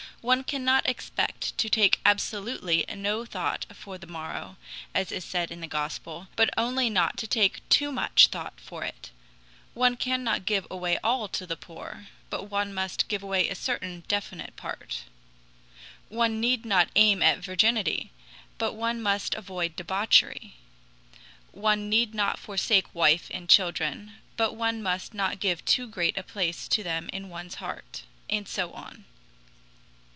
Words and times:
"One 0.23 0.43
cannot 0.43 0.87
expect 0.87 1.57
to 1.57 1.67
take 1.67 1.99
absolutely 2.05 2.85
no 2.95 3.25
thought 3.25 3.65
for 3.73 3.97
the 3.97 4.05
morrow, 4.05 4.55
as 4.93 5.11
is 5.11 5.25
said 5.25 5.49
in 5.49 5.61
the 5.61 5.67
Gospel, 5.67 6.27
but 6.35 6.51
only 6.55 6.91
not 6.91 7.17
to 7.17 7.25
take 7.27 7.67
too 7.69 7.91
much 7.91 8.27
thought 8.27 8.53
for 8.59 8.83
it; 8.83 9.09
one 9.73 9.97
cannot 9.97 10.45
give 10.45 10.67
away 10.69 10.99
all 11.03 11.27
to 11.29 11.47
the 11.47 11.57
poor, 11.57 12.09
but 12.29 12.51
one 12.51 12.71
must 12.71 13.07
give 13.07 13.23
away 13.23 13.49
a 13.49 13.55
certain 13.55 14.03
definite 14.07 14.55
part; 14.55 15.05
one 16.07 16.39
need 16.39 16.65
not 16.65 16.89
aim 16.95 17.23
at 17.23 17.39
virginity, 17.39 18.11
but 18.59 18.73
one 18.73 19.01
must 19.01 19.33
avoid 19.33 19.75
debauchery; 19.75 20.53
one 21.51 21.89
need 21.89 22.13
not 22.13 22.37
forsake 22.37 22.93
wife 22.93 23.25
and 23.33 23.49
children, 23.49 24.13
but 24.37 24.53
one 24.55 24.83
must 24.83 25.15
not 25.15 25.39
give 25.39 25.65
too 25.65 25.87
great 25.87 26.15
a 26.15 26.21
place 26.21 26.67
to 26.67 26.83
them 26.83 27.09
in 27.11 27.27
one's 27.27 27.55
heart," 27.55 28.03
and 28.29 28.47
so 28.47 28.71
on. 28.73 29.05